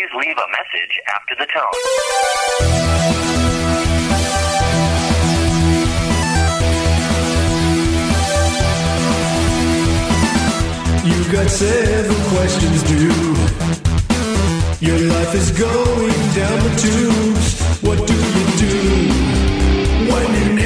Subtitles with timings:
[0.00, 1.72] Please leave a message after the tone.
[11.04, 13.34] You got seven questions due.
[14.86, 17.60] Your life is going down the tubes.
[17.82, 18.76] What do you do
[20.10, 20.59] when you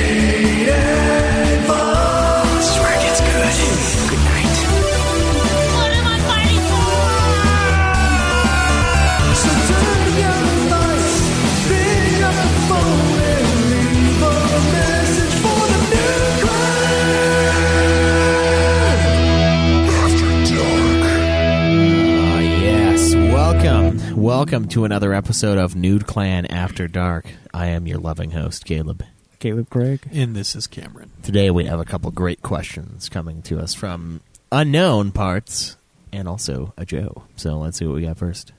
[22.65, 24.17] Yes, welcome.
[24.17, 27.27] Welcome to another episode of Nude Clan After Dark.
[27.53, 29.05] I am your loving host, Caleb.
[29.41, 30.01] Caleb Craig.
[30.13, 31.11] And this is Cameron.
[31.23, 35.77] Today we have a couple great questions coming to us from unknown parts
[36.13, 37.25] and also a Joe.
[37.37, 38.53] So let's see what we got first.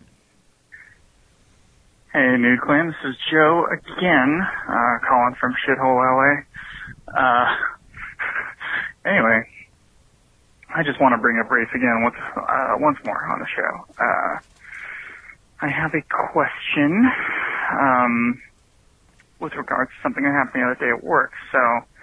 [2.15, 6.57] Hey, Nude Clan, this is Joe again, uh, calling from shithole LA.
[7.19, 7.55] Uh,
[9.07, 9.41] anyway,
[10.75, 13.95] I just want to bring up race again once, uh, once more on the show.
[13.99, 14.39] Uh,
[15.61, 17.05] I have a question,
[17.81, 18.41] um,
[19.41, 21.31] with regards to something that happened the other day at work.
[21.52, 22.00] So,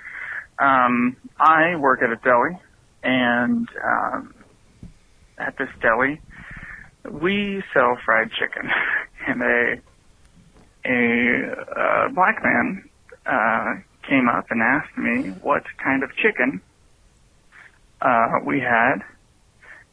[0.67, 2.59] um, I work at a deli,
[3.03, 4.33] and, um,
[5.39, 6.23] at this deli,
[7.11, 8.71] we sell fried chicken,
[9.29, 9.75] and a
[10.85, 12.89] a uh, black man
[13.27, 13.75] uh,
[14.09, 16.61] came up and asked me what kind of chicken
[18.01, 19.03] uh, we had.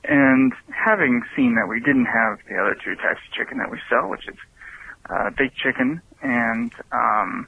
[0.03, 3.79] And having seen that we didn't have the other two types of chicken that we
[3.89, 4.37] sell, which is
[5.09, 7.47] uh, baked chicken, and um,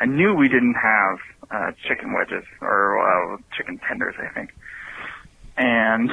[0.00, 1.18] I knew we didn't have
[1.50, 4.50] uh, chicken wedges or uh, chicken tenders, I think.
[5.56, 6.10] And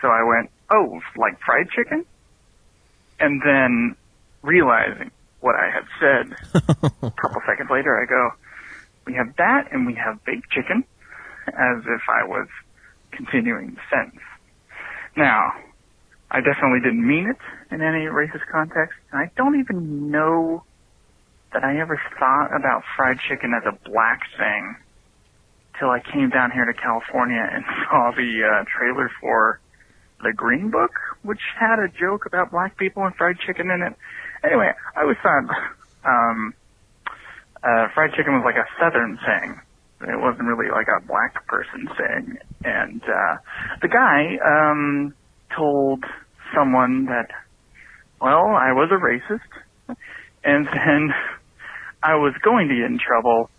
[0.00, 2.04] so I went, oh, like fried chicken?
[3.20, 3.96] And then
[4.42, 5.10] realizing
[5.46, 6.36] what I had said
[7.02, 8.30] a couple seconds later, I go,
[9.06, 10.82] we have that and we have baked chicken,
[11.46, 12.48] as if I was
[13.12, 14.20] continuing the sentence.
[15.16, 15.52] Now,
[16.32, 17.38] I definitely didn't mean it
[17.72, 20.64] in any racist context, and I don't even know
[21.52, 24.76] that I ever thought about fried chicken as a black thing
[25.78, 29.60] till I came down here to California and saw the uh, trailer for
[30.24, 30.90] the Green Book,
[31.26, 33.94] which had a joke about black people and fried chicken in it.
[34.44, 35.44] Anyway, I always thought
[36.04, 36.54] um,
[37.62, 39.60] uh, fried chicken was like a southern thing.
[40.02, 42.38] It wasn't really like a black person thing.
[42.64, 43.36] And uh,
[43.82, 45.14] the guy um,
[45.54, 46.04] told
[46.54, 47.30] someone that,
[48.20, 49.96] well, I was a racist,
[50.44, 51.14] and then
[52.02, 53.50] I was going to get in trouble,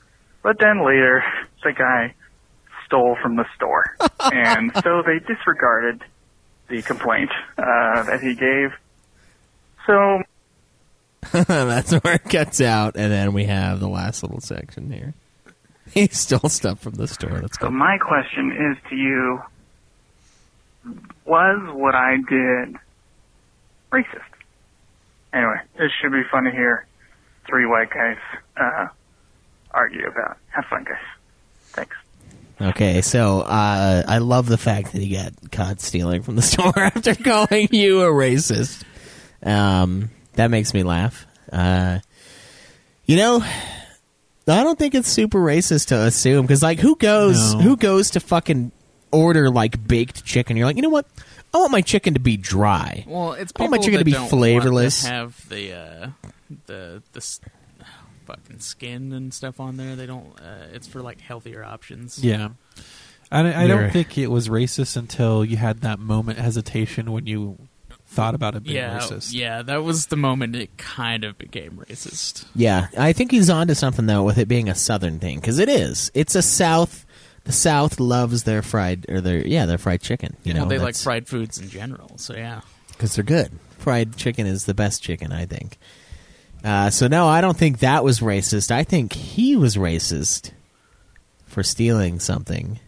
[0.43, 1.23] but then later
[1.63, 2.13] the guy
[2.85, 3.83] stole from the store,
[4.19, 6.01] and so they disregarded
[6.69, 8.73] the complaint uh, that he gave.
[9.85, 10.21] So
[11.31, 15.13] That's where it cuts out, and then we have the last little section here.
[15.89, 17.39] He stole stuff from the store.
[17.41, 19.41] Let's So my question is to you,
[21.23, 22.75] was what I did
[23.89, 24.21] racist?
[25.31, 26.85] Anyway, this should be fun to hear
[27.47, 28.17] three white guys
[28.57, 28.87] uh,
[29.71, 30.37] argue about.
[30.49, 30.97] Have fun, guys.
[31.67, 31.95] Thanks.
[32.59, 36.77] Okay, so uh, I love the fact that he got caught stealing from the store
[36.77, 38.83] after calling you a racist.
[39.43, 41.27] Um, that makes me laugh.
[41.51, 41.99] Uh,
[43.05, 47.59] you know, I don't think it's super racist to assume because, like, who goes No.
[47.61, 48.71] who goes to fucking
[49.11, 50.57] order like baked chicken?
[50.57, 51.05] You're like, you know what?
[51.53, 53.05] I want my chicken to be dry.
[53.07, 55.03] Well, it's I want my people chicken that to be don't flavorless.
[55.03, 56.09] Want to have the uh,
[56.65, 57.39] the the s-
[58.27, 59.95] fucking skin and stuff on there.
[59.95, 60.39] They don't.
[60.39, 62.23] Uh, it's for like healthier options.
[62.23, 62.49] Yeah.
[63.31, 67.57] I, I don't think it was racist until you had that moment hesitation when you
[68.05, 69.33] thought about it being Yeah, racist.
[69.33, 72.45] yeah, that was the moment it kind of became racist.
[72.55, 75.67] Yeah, I think he's onto something though with it being a southern thing because it
[75.69, 76.11] is.
[76.13, 77.05] It's a south.
[77.43, 80.35] The South loves their fried or their yeah their fried chicken.
[80.43, 82.17] You well, know they like fried foods in general.
[82.17, 83.51] So yeah, because they're good.
[83.77, 85.77] Fried chicken is the best chicken, I think.
[86.63, 88.71] Uh, so no, I don't think that was racist.
[88.71, 90.51] I think he was racist
[91.45, 92.79] for stealing something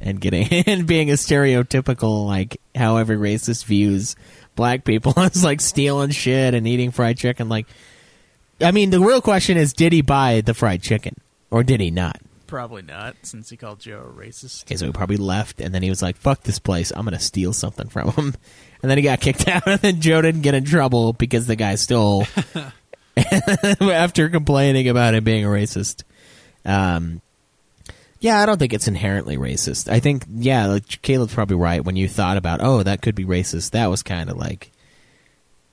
[0.00, 4.16] and getting and being a stereotypical like how every racist views
[4.54, 7.48] black people as like stealing shit and eating fried chicken.
[7.48, 7.66] Like,
[8.60, 11.16] I mean, the real question is, did he buy the fried chicken
[11.50, 12.20] or did he not?
[12.52, 14.64] probably not, since he called Joe a racist.
[14.64, 16.92] Okay, so he probably left, and then he was like, "Fuck this place!
[16.94, 18.34] I'm gonna steal something from him."
[18.82, 21.54] And then he got kicked out, and then Joe didn't get in trouble because the
[21.54, 22.26] guy stole
[23.80, 26.04] after complaining about him being a racist.
[26.64, 27.20] Um,
[28.20, 29.90] yeah, I don't think it's inherently racist.
[29.90, 31.84] I think, yeah, like Caleb's probably right.
[31.84, 34.70] When you thought about, oh, that could be racist, that was kind of like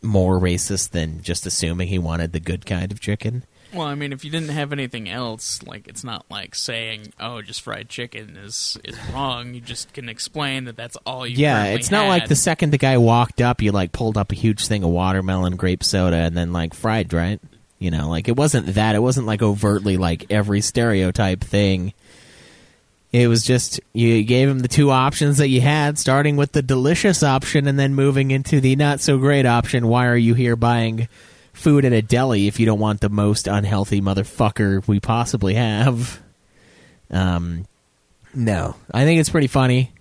[0.01, 3.43] more racist than just assuming he wanted the good kind of chicken.
[3.73, 7.41] Well, I mean, if you didn't have anything else, like it's not like saying, "Oh,
[7.43, 11.35] just fried chicken is is wrong." You just can explain that that's all you.
[11.37, 14.35] yeah, it's not like the second the guy walked up, you like pulled up a
[14.35, 17.39] huge thing of watermelon grape soda and then like fried, right?
[17.77, 18.95] You know, like it wasn't that.
[18.95, 21.93] It wasn't like overtly like every stereotype thing.
[23.11, 26.61] It was just you gave him the two options that you had, starting with the
[26.61, 29.88] delicious option and then moving into the not so great option.
[29.88, 31.07] Why are you here buying
[31.53, 36.21] food at a deli if you don't want the most unhealthy motherfucker we possibly have?
[37.09, 37.65] Um,
[38.33, 39.91] no, I think it's pretty funny,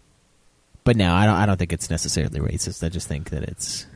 [0.85, 1.35] but no, I don't.
[1.35, 2.85] I don't think it's necessarily racist.
[2.85, 3.87] I just think that it's,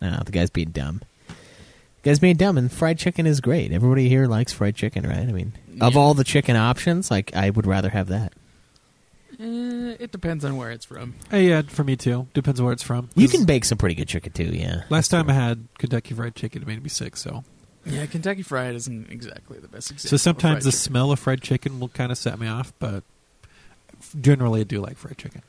[0.00, 1.02] I don't know, the guy's being dumb.
[1.28, 3.70] The guy's being dumb, and fried chicken is great.
[3.70, 5.18] Everybody here likes fried chicken, right?
[5.18, 8.32] I mean, of all the chicken options, like I would rather have that.
[9.38, 11.14] Eh, it depends on where it's from.
[11.30, 12.26] Hey, yeah, for me too.
[12.34, 13.08] Depends on where it's from.
[13.14, 14.44] You 'Cause can bake some pretty good chicken too.
[14.52, 14.82] Yeah.
[14.90, 17.16] Last time I had Kentucky Fried Chicken, it made me sick.
[17.16, 17.44] So,
[17.86, 20.10] Yeah, Kentucky Fried isn't exactly the best example.
[20.10, 20.92] so of sometimes the fried chicken.
[20.92, 23.02] smell of fried chicken will kind of set me off, but
[24.20, 25.40] generally I do like fried chicken.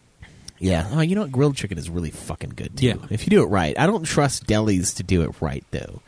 [0.59, 0.87] Yeah.
[0.91, 1.31] Oh, you know what?
[1.31, 2.85] Grilled chicken is really fucking good too.
[2.85, 2.95] Yeah.
[3.09, 3.77] If you do it right.
[3.77, 6.01] I don't trust delis to do it right though.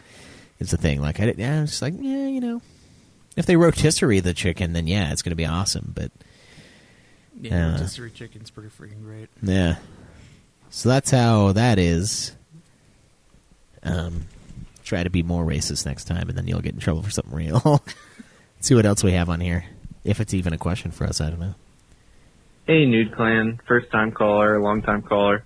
[0.59, 1.01] It's the thing.
[1.01, 2.61] Like I, didn't- yeah, I'm just like yeah, you know,
[3.35, 5.91] if they rotisserie the chicken, then yeah, it's going to be awesome.
[5.95, 6.11] But
[7.39, 9.29] yeah, uh, rotisserie chicken's pretty freaking great.
[9.41, 9.75] yeah,
[10.69, 12.35] so that's how that is.
[13.83, 14.25] Um,
[14.83, 17.33] try to be more racist next time, and then you'll get in trouble for something
[17.33, 17.61] real.
[17.65, 19.65] Let's see what else we have on here.
[20.03, 21.55] If it's even a question for us, I don't know.
[22.65, 25.43] Hey, Nude Clan, first time caller, long time caller.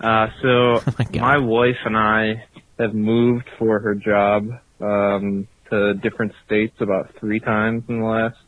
[0.00, 0.48] Uh, so
[0.86, 2.44] Oh my my wife and I
[2.78, 8.38] have moved for her job um, to different states about three times in the last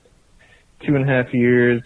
[0.87, 1.83] two and a half years.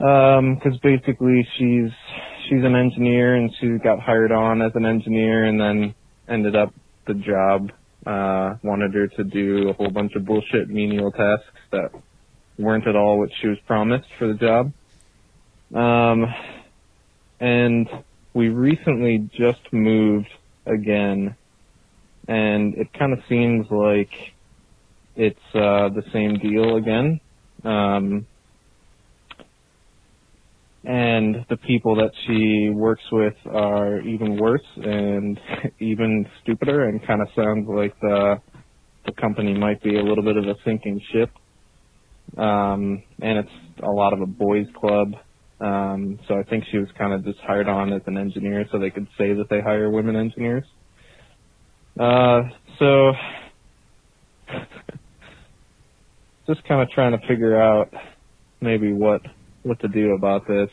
[0.00, 1.90] Um, Because basically she's
[2.48, 5.94] she's an engineer and she got hired on as an engineer and then
[6.28, 6.74] ended up
[7.06, 7.70] the job
[8.06, 11.90] uh, wanted her to do a whole bunch of bullshit menial tasks that
[12.58, 14.72] weren't at all what she was promised for the job.
[15.74, 16.26] Um,
[17.40, 17.88] and
[18.34, 20.28] we recently just moved
[20.66, 21.34] again,
[22.28, 24.10] and it kind of seems like
[25.16, 27.20] it's uh, the same deal again.
[27.64, 28.26] Um,
[30.84, 35.40] and the people that she works with are even worse and
[35.80, 38.40] even stupider, and kind of sounds like the
[39.06, 41.30] the company might be a little bit of a sinking ship
[42.36, 45.14] um, and it's a lot of a boys' club.
[45.60, 48.78] Um, so I think she was kind of just hired on as an engineer, so
[48.78, 50.64] they could say that they hire women engineers.
[51.98, 52.42] Uh,
[52.78, 53.12] so
[56.46, 57.92] just kind of trying to figure out
[58.60, 59.22] maybe what
[59.62, 60.70] what to do about this.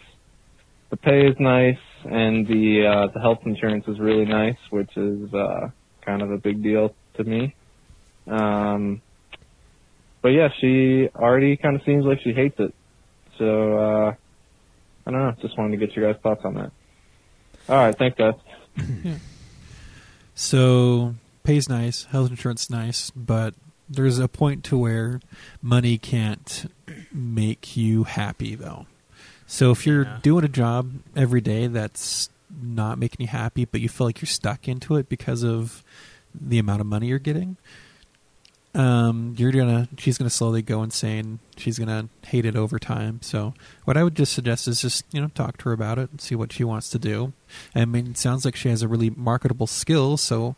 [0.89, 1.77] The pay is nice,
[2.09, 5.69] and the uh, the health insurance is really nice, which is uh,
[6.05, 7.55] kind of a big deal to me.
[8.27, 9.01] Um,
[10.21, 12.73] but yeah, she already kind of seems like she hates it.
[13.37, 14.15] So uh,
[15.05, 15.33] I don't know.
[15.41, 16.71] Just wanted to get your guys' thoughts on that.
[17.69, 18.33] All right, thanks, guys.
[20.41, 23.53] So pays nice, health insurance nice, but
[23.87, 25.21] there's a point to where
[25.61, 26.65] money can't
[27.13, 28.87] make you happy though.
[29.45, 30.19] So if you're Yeah.
[30.23, 32.29] doing a job every day that's
[32.59, 35.83] not making you happy, but you feel like you're stuck into it because of
[36.33, 37.57] the amount of money you're getting,
[38.73, 41.39] um, you're gonna she's gonna slowly go insane.
[41.57, 43.21] She's gonna hate it over time.
[43.21, 46.09] So what I would just suggest is just you know talk to her about it
[46.11, 47.33] and see what she wants to do.
[47.75, 50.15] I mean, it sounds like she has a really marketable skill.
[50.17, 50.55] So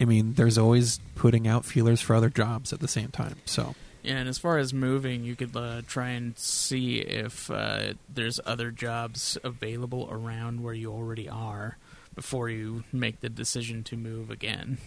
[0.00, 3.36] I mean, there's always putting out feelers for other jobs at the same time.
[3.44, 7.94] So Yeah, and as far as moving, you could uh, try and see if uh,
[8.12, 11.78] there's other jobs available around where you already are
[12.14, 14.78] before you make the decision to move again.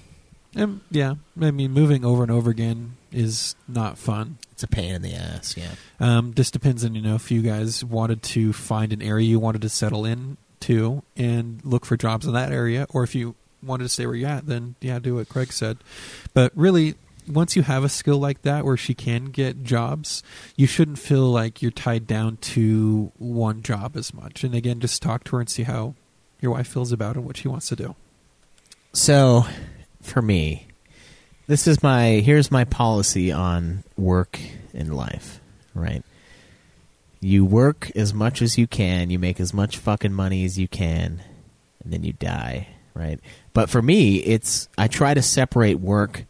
[0.56, 4.38] Um, yeah, I mean, moving over and over again is not fun.
[4.52, 5.56] It's a pain in the ass.
[5.56, 5.72] Yeah.
[6.00, 9.40] Um, just depends on you know if you guys wanted to find an area you
[9.40, 13.36] wanted to settle in to and look for jobs in that area, or if you
[13.62, 15.78] wanted to stay where you're at, then yeah, do what Craig said.
[16.34, 16.96] But really,
[17.28, 20.24] once you have a skill like that where she can get jobs,
[20.56, 24.44] you shouldn't feel like you're tied down to one job as much.
[24.44, 25.96] And again, just talk to her and see how
[26.42, 27.96] your wife feels about it and what she wants to do.
[28.94, 29.46] So,
[30.02, 30.68] for me,
[31.48, 34.40] this is my here's my policy on work
[34.74, 35.40] and life,
[35.74, 36.04] right?
[37.22, 40.68] You work as much as you can, you make as much fucking money as you
[40.68, 41.22] can,
[41.84, 43.20] and then you die, right?
[43.54, 46.26] But for me, it's I try to separate work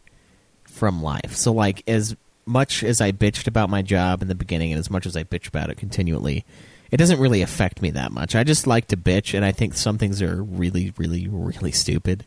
[0.64, 1.36] from life.
[1.36, 4.90] So like as much as I bitched about my job in the beginning and as
[4.90, 6.44] much as I bitch about it continually,
[6.90, 8.34] it doesn't really affect me that much.
[8.34, 12.24] I just like to bitch and I think some things are really really really stupid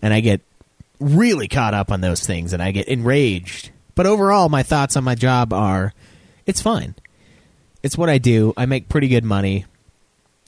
[0.00, 0.40] and I get
[1.02, 3.70] really caught up on those things, and I get enraged.
[3.94, 5.92] But overall, my thoughts on my job are,
[6.46, 6.94] it's fine.
[7.82, 8.54] It's what I do.
[8.56, 9.66] I make pretty good money.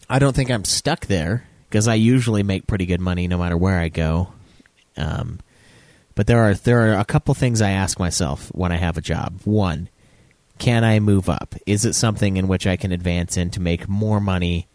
[0.08, 3.56] I don't think I'm stuck there because I usually make pretty good money no matter
[3.56, 4.32] where I go.
[4.96, 5.40] Um,
[6.14, 9.02] but there are there are a couple things I ask myself when I have a
[9.02, 9.40] job.
[9.44, 9.88] One,
[10.58, 11.54] can I move up?
[11.66, 14.68] Is it something in which I can advance in to make more money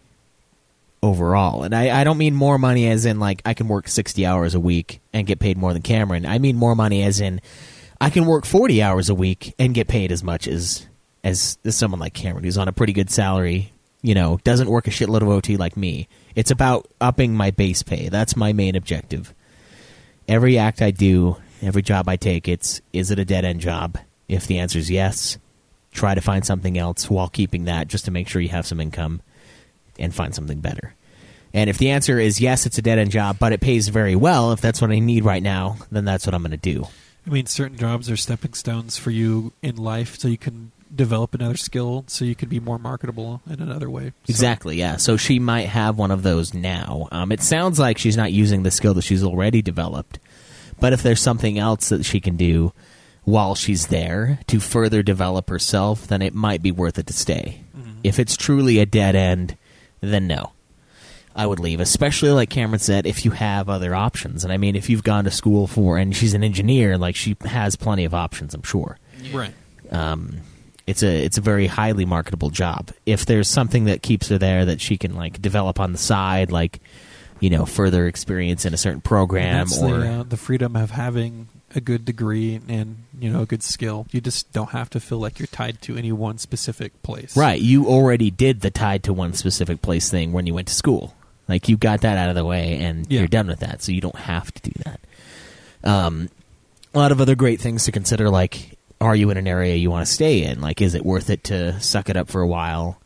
[1.01, 1.63] overall?
[1.63, 4.55] And I, I don't mean more money as in like I can work sixty hours
[4.55, 6.25] a week and get paid more than Cameron.
[6.25, 7.41] I mean more money as in
[7.99, 10.87] I can work forty hours a week and get paid as much as
[11.23, 13.73] as, as someone like Cameron who's on a pretty good salary.
[14.01, 16.07] You know, doesn't work a shitload of OT like me.
[16.33, 18.07] It's about upping my base pay.
[18.07, 19.33] That's my main objective
[20.29, 23.97] every act I do, every job I take, it's is it a dead end job?
[24.29, 25.37] If the answer is yes,
[25.91, 28.79] try to find something else while keeping that just to make sure you have some
[28.79, 29.21] income
[29.99, 30.93] and find something better.
[31.53, 34.15] And if the answer is yes, it's a dead end job, but it pays very
[34.15, 36.85] well, if that's what I need right now, then that's what I'm going to do.
[37.25, 41.33] I mean, certain jobs are stepping stones for you in life, so you can develop
[41.35, 44.05] another skill, so you can be more marketable in another way.
[44.25, 44.97] So- Exactly, yeah.
[44.97, 47.07] So she might have one of those now.
[47.11, 50.17] Um, it sounds like she's not using the skill that she's already developed.
[50.79, 52.73] But if there's something else that she can do
[53.25, 57.61] while she's there to further develop herself, then it might be worth it to stay.
[58.03, 59.57] If it's truly a dead end,
[60.01, 60.53] then no.
[61.35, 64.43] I would leave, especially like Cameron said, if you have other options.
[64.43, 67.37] And I mean, if you've gone to school for, and she's an engineer, like she
[67.45, 68.97] has plenty of options, I'm sure
[69.33, 69.53] right.
[69.91, 70.41] um,
[70.87, 72.91] it's a it's a very highly marketable job.
[73.05, 76.51] If there's something that keeps her there that she can like develop on the side,
[76.51, 76.79] like
[77.39, 80.91] you know further experience in a certain program that's or the, uh, the freedom of
[80.91, 84.07] having a good degree and you know a good skill.
[84.11, 87.35] You just don't have to feel like you're tied to any one specific place.
[87.37, 90.73] right, you already did the tied to one specific place thing when you went to
[90.73, 91.13] school.
[91.47, 93.19] Like you got that out of the way and Yeah.
[93.19, 94.99] you're done with that, so you don't have to do that.
[95.83, 96.29] Um,
[96.93, 99.89] a lot of other great things to consider, like are you in an area you
[99.89, 100.59] want to stay in?
[100.59, 102.99] Like, is it worth it to suck it up for a while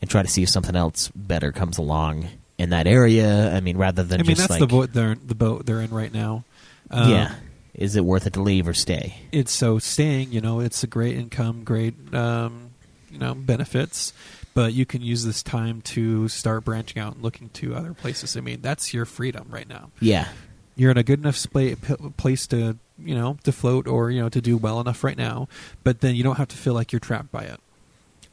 [0.00, 3.54] and try to see if something else better comes along in that area?
[3.54, 5.82] I mean, rather than I mean, just that's like, the boat they're the boat they're
[5.82, 6.44] in right now.
[6.90, 7.34] Um, yeah,
[7.74, 9.16] is it worth it to leave or stay?
[9.32, 10.32] it's so staying.
[10.32, 12.70] You know, it's a great income, great um,
[13.10, 14.12] you know benefits,
[14.54, 18.36] but you can use this time to start branching out and looking to other places.
[18.36, 19.90] I mean, that's your freedom right now.
[20.00, 20.28] Yeah,
[20.76, 24.20] You're in a good enough spa- p- place to you know to float or you
[24.22, 25.48] know to do well enough right now,
[25.82, 27.58] but then you don't have to feel like you're trapped by it.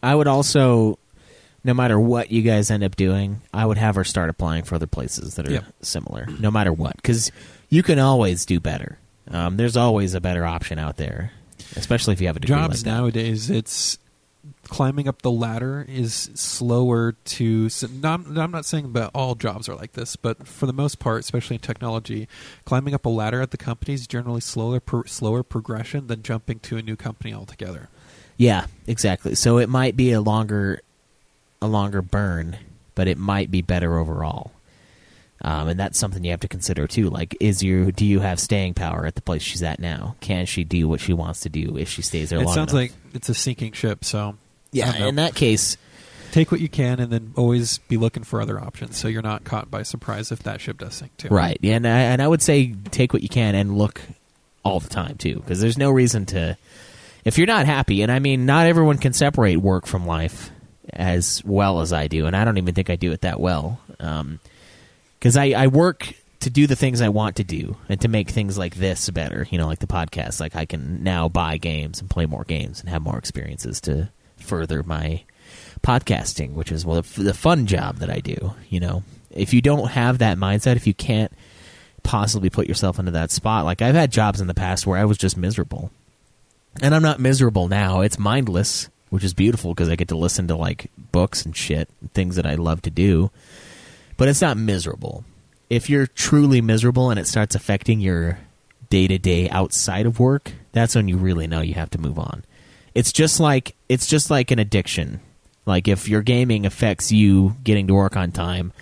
[0.04, 0.98] I would also,
[1.64, 4.76] no matter what you guys end up doing, I would have her start applying for
[4.76, 5.62] other places that are Yeah.
[5.82, 7.32] similar, no matter what, because
[7.70, 8.98] you can always do better.
[9.32, 11.32] Um, there's always a better option out there,
[11.76, 13.98] especially if you have a degree Jobs like nowadays, it's
[14.64, 17.70] climbing up the ladder is slower to.
[18.04, 21.56] I'm not saying that all jobs are like this, but for the most part, especially
[21.56, 22.28] in technology,
[22.66, 26.60] climbing up a ladder at the company is generally slower, pro, slower progression than jumping
[26.60, 27.90] to a new company altogether.
[28.38, 29.36] Yeah, exactly.
[29.36, 30.82] So it might be a longer,
[31.62, 32.58] a longer burn,
[32.96, 34.52] but it might be better overall.
[35.44, 37.10] Um, and that's something you have to consider too.
[37.10, 40.16] Like, is you do you have staying power at the place she's at now?
[40.22, 42.74] Can she do what she wants to do if she stays there it long sounds
[42.74, 42.82] enough?
[42.84, 44.38] like it's a sinking ship, so
[44.72, 45.08] yeah.
[45.08, 45.78] In that case,
[46.32, 49.44] take what you can, and then always be looking for other options, so you're not
[49.44, 51.30] caught by surprise if that ship does sink too.
[51.30, 51.58] right?
[51.62, 54.02] Yeah, and I, and I would say take what you can and look
[54.64, 56.58] all the time too, because there's no reason to.
[57.26, 60.50] If you're not happy, and I mean, not everyone can separate work from life
[60.94, 63.80] as well as I do, and I don't even think I do it that well.
[64.00, 64.40] Um,
[65.22, 68.32] because I, I work to do the things I want to do and to make
[68.32, 69.46] things like this better.
[69.52, 70.40] You know, like the podcast.
[70.40, 74.10] Like I can now buy games and play more games and have more experiences to
[74.38, 75.24] further my
[75.84, 78.56] podcasting, which is well the, the fun job that I do.
[78.68, 81.32] You know, if you don't have that mindset, if you can't
[82.02, 85.06] possibly put yourself into that spot, like I've had jobs in the past where I
[85.06, 85.92] was just miserable,
[86.82, 88.02] and I'm not miserable now.
[88.02, 91.90] It's mindless, which is beautiful because I get to listen to like books and shit,
[92.16, 93.30] things that I love to do
[94.22, 95.26] but it's not miserable.
[95.68, 98.38] If you're truly miserable and it starts affecting your
[98.88, 102.20] day to day outside of work, that's when you really know you have to move
[102.20, 102.46] on.
[102.94, 105.22] It's just like it's just like an addiction.
[105.66, 108.74] Like if your gaming affects you getting to work on time,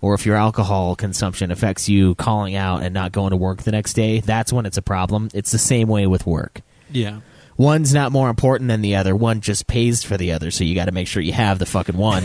[0.00, 3.70] or if your alcohol consumption affects you calling out and not going to work the
[3.70, 5.28] next day, that's when it's a problem.
[5.32, 7.20] It's the same way with work Yeah.
[7.58, 9.14] One's not more important than the other.
[9.14, 11.66] One just pays for the other, so you got to make sure you have the
[11.66, 12.24] fucking one.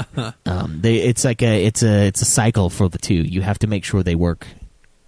[0.46, 3.14] um, they, it's like a it's a it's a cycle for the two.
[3.14, 4.46] You have to make sure they work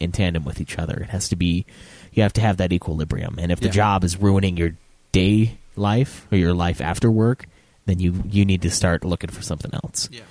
[0.01, 0.95] in tandem with each other.
[0.95, 1.67] It has to be
[2.13, 3.37] you have to have that equilibrium.
[3.39, 3.73] And if the Yeah.
[3.73, 4.73] job is ruining your
[5.13, 7.47] day life or your life after work,
[7.87, 10.09] then you you need to start looking for something else.
[10.11, 10.23] Yeah.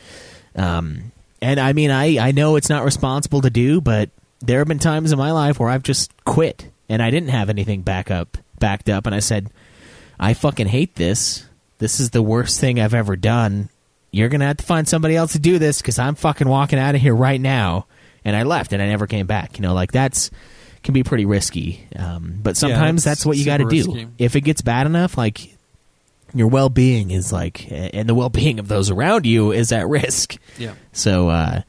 [0.55, 4.67] Um, and I mean, I, I know it's not responsible to do, but there have
[4.67, 8.09] been times in my life where I've just quit and I didn't have anything back
[8.09, 9.49] up, backed up, and I said,
[10.19, 11.45] I fucking hate this.
[11.79, 13.69] This is the worst thing I've ever done.
[14.11, 16.95] You're gonna have to find somebody else to do this because I'm fucking walking out
[16.95, 17.85] of here right now.
[18.25, 19.57] And I left, and I never came back.
[19.57, 20.31] You know, like that's
[20.83, 21.87] can be pretty risky.
[21.95, 24.09] Um, but sometimes it's that's what you got to do.
[24.17, 25.53] If it gets bad enough, like
[26.33, 29.87] your well being is like, and the well being of those around you is at
[29.87, 30.37] risk.
[30.57, 30.75] Yeah.
[30.93, 31.61] So, uh,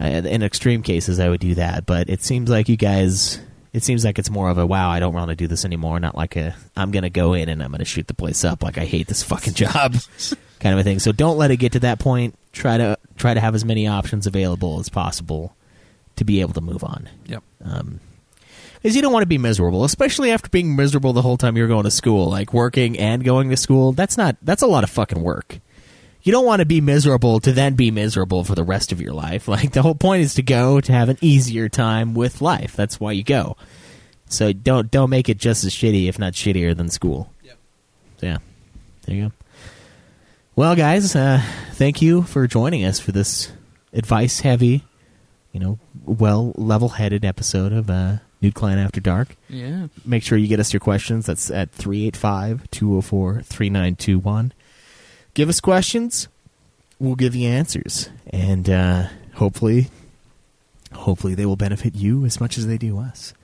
[0.00, 1.86] in extreme cases, I would do that.
[1.86, 3.40] But it seems like you guys,
[3.72, 6.00] it seems like it's more of a wow, I don't want to do this anymore.
[6.00, 8.44] Not like a I'm going to go in and I'm going to shoot the place
[8.44, 8.62] up.
[8.62, 9.96] Like I hate this fucking job,
[10.60, 10.98] kind of a thing.
[10.98, 12.36] So don't let it get to that point.
[12.52, 15.54] Try to try to have as many options available as possible
[16.16, 17.08] to be able to move on.
[17.26, 17.42] Yep.
[17.64, 18.00] Um,
[18.82, 21.68] is you don't want to be miserable, especially after being miserable the whole time you're
[21.68, 23.92] going to school, like working and going to school.
[23.92, 25.58] That's not that's a lot of fucking work.
[26.28, 29.14] You don't want to be miserable to then be miserable for the rest of your
[29.14, 29.48] life.
[29.58, 32.76] Like the whole point is to go to have an easier time with life.
[32.76, 33.56] That's why you go.
[34.26, 37.32] So don't don't make it just as shitty, if not shittier than school.
[37.44, 37.58] Yep.
[38.18, 38.38] So yeah,
[39.06, 39.32] there you go.
[40.54, 41.40] Well, guys, uh,
[41.72, 43.50] thank you for joining us for this
[43.94, 44.84] advice heavy,
[45.52, 49.34] you know, well level headed episode of uh, Nude Clan After Dark.
[49.48, 49.86] Yeah.
[50.04, 51.24] Make sure you get us your questions.
[51.24, 54.52] That's at 385 204 3921.
[55.38, 56.26] Give us questions.
[56.98, 58.10] We'll give you answers.
[58.30, 59.86] And uh, hopefully,
[60.92, 63.34] hopefully they will benefit you as much as they do us.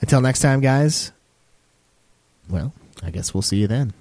[0.00, 1.12] Until next time, guys,
[2.50, 2.72] well,
[3.04, 3.92] I guess we'll see you then.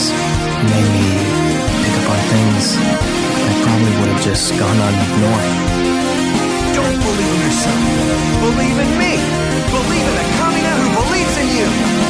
[0.00, 0.12] movies
[0.70, 1.08] made me
[1.82, 5.56] pick up on things I probably would have just gone on ignoring.
[6.74, 7.80] Don't believe in yourself.
[8.40, 9.12] Believe in me.
[9.70, 12.09] Believe in the Kamina who believes in you.